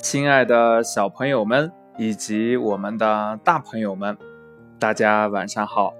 [0.00, 4.16] 亲爱的小朋友们以及我们的大朋友们，
[4.78, 5.92] 大家晚上好！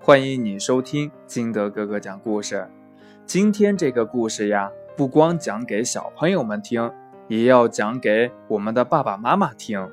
[0.00, 2.68] 欢迎你收听金德哥哥讲故事。
[3.24, 6.90] 今天这个故事呀，不光讲给小朋友们听，
[7.28, 9.88] 也要讲给我们的爸爸妈妈听。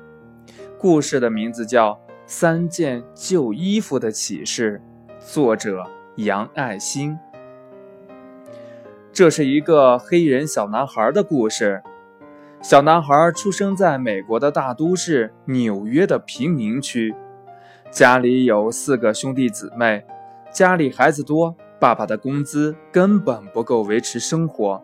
[0.76, 1.92] 故事的名字叫
[2.26, 4.82] 《三件旧衣服的启示》，
[5.32, 5.84] 作者
[6.16, 7.16] 杨爱新。
[9.12, 11.80] 这是一个黑人小男孩的故事。
[12.62, 17.12] 小男孩出生在美国的大都市纽约的贫民区，
[17.90, 20.04] 家里有四个兄弟姊妹，
[20.52, 24.80] 家里孩子多，爸爸的工资根本不够维持生活，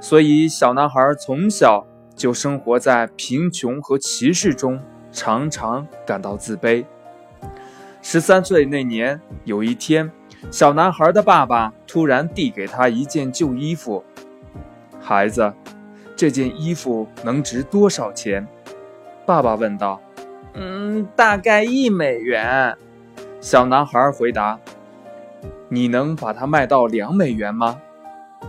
[0.00, 4.80] 所以小男孩从小就生活在贫穷和歧视中，
[5.12, 6.86] 常常感到自卑。
[8.00, 10.10] 十三岁那年，有一天。
[10.50, 14.02] 小男孩的爸爸突然递给他一件旧衣服，
[14.98, 15.52] 孩子，
[16.20, 18.46] 这件衣服能值多少钱？
[19.24, 19.98] 爸爸问道。
[20.52, 22.76] 嗯，大概一美元。
[23.40, 24.60] 小男孩回答。
[25.70, 27.80] 你能把它卖到两美元吗？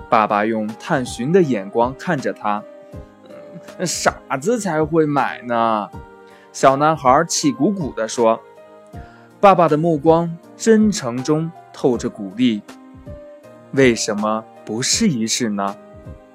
[0.09, 2.61] 爸爸用探寻的眼光看着他。
[3.85, 5.89] 傻子才会买呢。
[6.51, 8.37] 小男孩气鼓鼓地说。
[9.39, 11.49] 爸爸的目光真诚中。
[11.71, 12.61] 透着鼓励，
[13.71, 15.73] 为什么不试一试呢，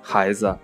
[0.00, 0.56] 孩子？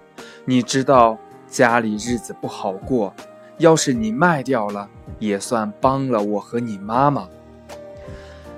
[0.44, 3.14] 你知道家里日子不好过，
[3.58, 7.28] 要是你卖掉了，也算帮了我和你妈妈。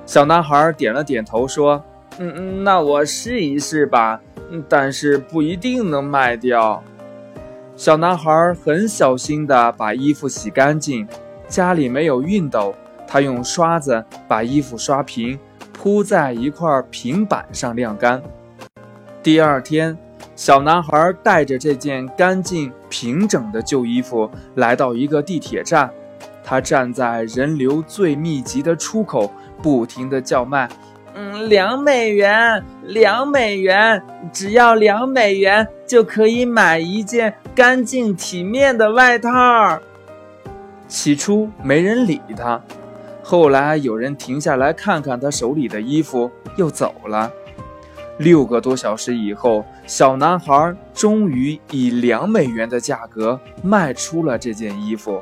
[0.06, 1.82] 小男孩点了点头，说
[2.18, 4.20] ：“嗯嗯，那我试一试吧，
[4.68, 6.82] 但是不一定能卖掉。”
[7.76, 11.06] 小男孩很小心地把衣服洗干净，
[11.48, 12.74] 家里没有熨斗，
[13.06, 15.38] 他用刷子把衣服刷平。
[15.72, 18.22] 铺在一块平板上晾干。
[19.22, 19.98] 第二天，
[20.36, 25.90] 小男孩带着这件干净平整的旧衣服来到一个地铁站。
[26.42, 29.32] 他站在人流最密集的出口，
[29.62, 30.68] 不停地叫卖
[31.14, 39.80] ：“嗯，两美元，两美元，只要两美元就可以买一件干净体面的外套。”
[40.86, 42.60] 起初没人理他。
[43.22, 47.32] 后来有人停下来看看他手里的衣服，又走了。
[48.18, 55.20] 六个多小时以后，小男孩终于以两美元的价格卖出了这件衣服。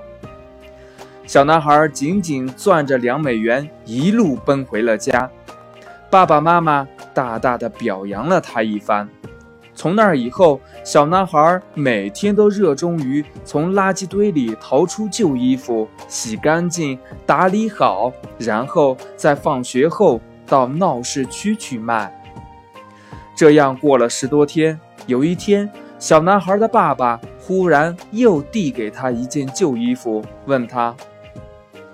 [1.26, 5.31] 小男孩紧紧攥着两美元，一路奔回了家。
[6.10, 9.08] 爸爸妈妈大大的表扬了他一番。
[9.75, 22.14] 从那以后，小男孩每天都热衷于从垃圾堆里淘出旧衣服，洗干净、打理好，然后在放学后到闹市区去卖。
[23.34, 30.94] 这样过了十多天，有一天，小男孩的爸爸忽然又递给他一件旧衣服，问他：“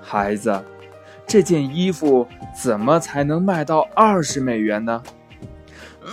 [0.02, 0.62] 孩子，
[1.26, 2.26] 这件衣服
[2.60, 5.02] 怎么才能卖到二十美元呢？”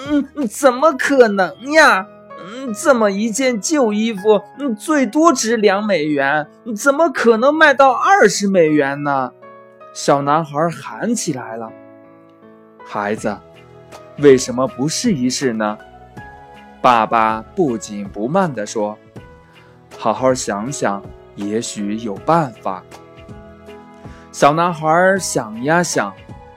[0.09, 2.06] 嗯，怎么可能呀？
[2.47, 9.31] 嗯，这么一件旧衣服，嗯，最多值两美元，怎么可能卖到二十美元呢？
[9.94, 11.72] 小男孩喊起来了。
[12.86, 13.36] 孩子，
[14.20, 15.78] 为什么不试一试呢？
[16.81, 18.98] 爸爸不紧不慢地说
[19.98, 21.03] ：“好好想想，
[21.36, 22.84] 也许有办法。”
[24.31, 26.14] 小男孩想呀想，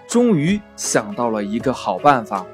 [0.07, 2.45] 终于想到了一个好办法。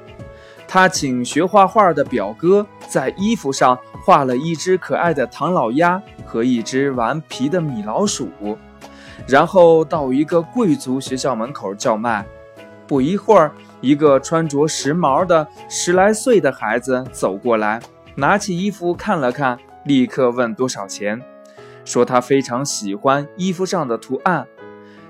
[0.67, 8.29] 他请学画画的表哥在衣服上画了一只可爱的唐老鸭和一只顽皮的米老鼠，
[9.27, 12.25] 然后到一个贵族学校门口叫卖。
[12.87, 17.81] 不一会儿，一个穿着时髦的十来岁的孩子走过来，
[18.15, 21.21] 拿起衣服看了看，立刻问多少钱，
[21.83, 24.47] 说他非常喜欢衣服上的图案。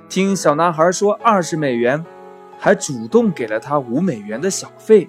[0.10, 2.06] 听小男孩说二十美元，
[2.60, 5.08] 还主动给了他五美元的小费。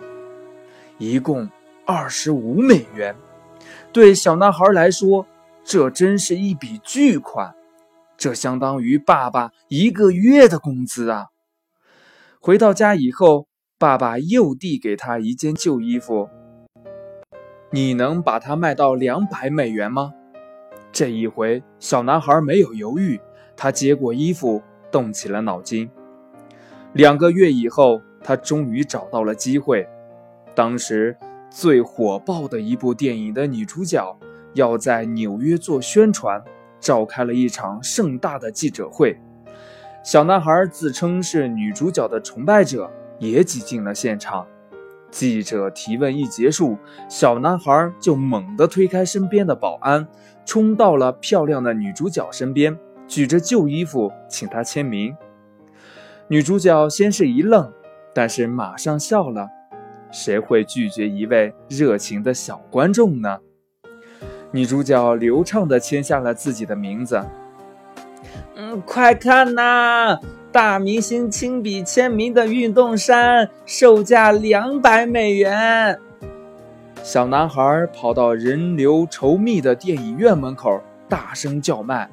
[0.98, 1.50] 一共
[1.84, 3.14] 二十五美元，
[3.92, 5.26] 对小男孩来说，
[5.64, 7.54] 这真是一笔巨款，
[8.16, 11.26] 这相当于爸爸一个月的工资啊！
[12.40, 13.48] 回到家以后，
[13.78, 16.28] 爸爸又递给他一件旧衣服
[17.72, 20.12] ：“你能把它卖到两百美元吗？”
[20.92, 23.20] 这一回，小男孩没有犹豫，
[23.56, 25.90] 他接过衣服，动起了脑筋。
[26.92, 29.86] 两个月以后，他终于找到了机会。
[30.54, 31.16] 当时
[31.50, 34.18] 最火爆的一部电影的女主角
[34.54, 36.42] 要在纽约做宣传，
[36.80, 39.18] 召开了一场盛大的记者会。
[40.06, 42.88] 小男孩自称是女主角的崇拜者，
[43.18, 44.46] 也挤进了现场。
[45.10, 50.06] 记者提问一结束，小男孩就猛地推开身边的保安，
[50.44, 55.12] 冲到了漂亮的女主角身边，举着旧衣服请她签名。
[56.28, 57.72] 女主角先是一愣，
[58.14, 59.48] 但是马上笑了。
[60.12, 63.40] 谁会拒绝一位热情的小观众呢？
[64.52, 67.20] 女主角流畅地签下了自己的名字。
[68.58, 70.18] 嗯，快看呐！
[70.50, 76.00] 大明星亲笔签名的运动衫，售价两百美元。
[77.02, 82.08] 小男孩跑到人流稠密的电影院门口，大声叫卖。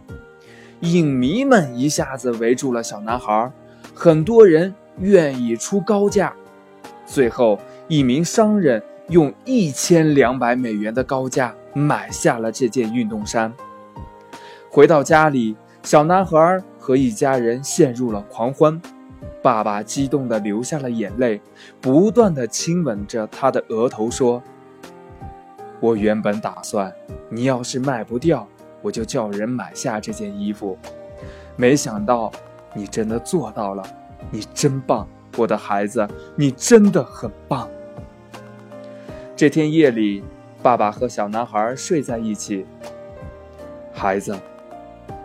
[0.81, 3.49] 影迷们一下子围住了小男孩，
[3.93, 6.33] 很多人愿意出高价。
[7.05, 7.57] 最后，
[7.87, 13.53] 一名商人用一千两百美元的高价买下了这件运动衫。
[14.69, 16.61] 回到家里，小男孩。
[16.85, 18.81] 和一家人陷入了狂欢，
[19.41, 21.41] 爸爸激动地流下了眼泪，
[21.79, 24.43] 不断地亲吻着他的额头，说
[25.79, 26.93] ：“我原本打算，
[27.29, 28.45] 你要是卖不掉，
[28.81, 30.77] 我就叫人买下这件衣服。
[31.55, 32.29] 没想到
[32.73, 33.83] 你真的做到了，
[34.29, 35.07] 你真棒，
[35.37, 37.69] 我的孩子，你真的很棒。”
[39.37, 40.21] 这天夜里，
[40.61, 42.65] 爸爸和小男孩睡在一起，
[43.93, 44.37] 孩子。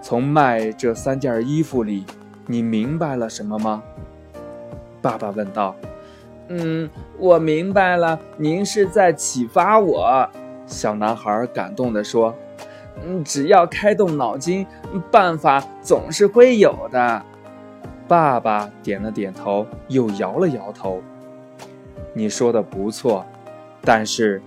[0.09, 2.07] 从卖这三件衣服里，
[2.47, 3.83] 你明白了什么吗？
[5.03, 5.77] 爸爸问道。
[6.49, 6.89] 嗯，
[7.19, 10.27] 我明白了，您是在启发我。
[10.65, 12.35] 小男孩感动地说。
[13.05, 14.67] 嗯，只要开动脑筋，
[15.11, 17.23] 办法总是会有的。
[18.09, 21.03] 爸爸点了点头，又摇了摇头。
[22.15, 23.27] 你说的不错，
[23.83, 24.41] 但是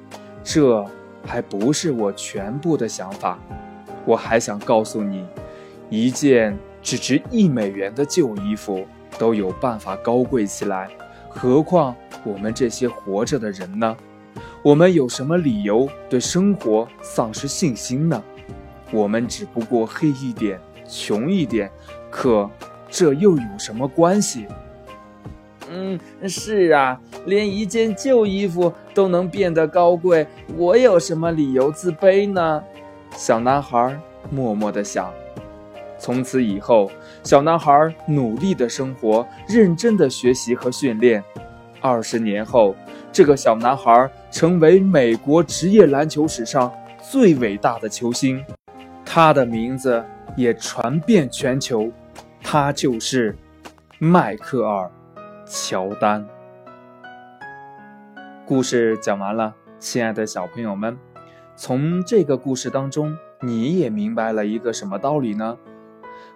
[0.43, 0.83] 这
[1.23, 3.37] 还不是我全部的想法。
[4.05, 5.23] 我还想告诉你。
[5.91, 8.87] 一件只值一美元的旧衣服
[9.19, 10.89] 都有办法高贵起来，
[11.27, 11.93] 何况
[12.23, 13.97] 我们这些活着的人呢？
[14.63, 18.23] 我们有什么理由对生活丧失信心呢？
[18.89, 20.57] 我们只不过黑一点、
[20.87, 21.69] 穷一点，
[22.09, 22.49] 可
[22.89, 24.47] 这又有什么关系？
[25.69, 32.63] 嗯，是啊，连一件旧衣服都能变得高贵，我有什么理由自卑呢？
[33.11, 33.99] 小男孩
[34.29, 35.11] 默默地想。
[36.01, 36.89] 从此以后，
[37.21, 41.23] 小男孩努力的生活，认真的学习和训练。
[41.79, 42.75] 二十年后，
[43.11, 46.73] 这个小男孩成为美国职业篮球史上
[47.07, 48.43] 最伟大的球星，
[49.05, 50.03] 他的名字
[50.35, 51.91] 也传遍全球。
[52.41, 53.37] 他就是
[53.99, 54.89] 迈克尔·
[55.45, 56.25] 乔丹。
[58.43, 60.97] 故事讲完了，亲爱的小朋友们，
[61.55, 65.55] 从这个故事当中，你也明白了一个什么道理呢？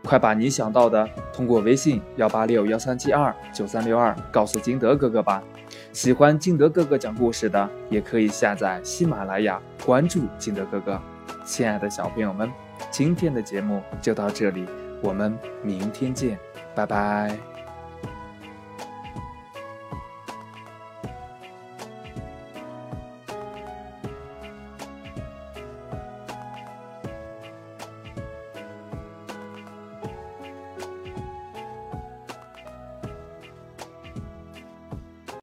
[0.05, 5.43] 快把你想到的通过微信幺八六幺三七二九三六二告诉金德哥哥吧。
[5.91, 11.01] 喜欢金德哥哥讲故事的，也可以下载喜马拉雅关注金德哥哥。
[11.43, 12.51] 亲爱的小朋友们，
[12.91, 14.65] 今天的节目就到这里，
[15.01, 16.37] 我们明天见，
[16.75, 17.54] 拜拜。